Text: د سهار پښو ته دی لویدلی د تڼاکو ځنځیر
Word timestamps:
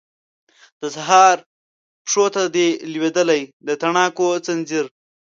د 0.81 0.83
سهار 0.95 1.37
پښو 2.05 2.25
ته 2.33 2.41
دی 2.55 2.67
لویدلی 2.93 3.41
د 3.67 3.69
تڼاکو 3.81 4.27
ځنځیر 4.45 4.85